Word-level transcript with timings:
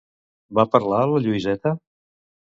Va 0.59 0.65
parlar 0.75 1.03
la 1.13 1.21
Lluïseta? 1.27 1.75